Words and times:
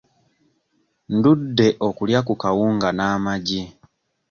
Ndudde 1.15 1.67
okulya 1.87 2.19
ku 2.27 2.33
kawunga 2.41 2.89
n'amagi. 2.97 3.61